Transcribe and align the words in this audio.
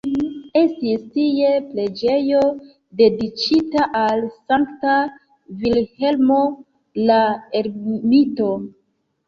Estis 0.59 1.01
tie 1.17 1.51
preĝejo 1.73 2.39
dediĉita 3.03 3.85
al 4.01 4.25
Sankta 4.39 4.97
Vilhelmo 5.63 6.41
la 7.07 7.23
Ermito. 7.63 8.53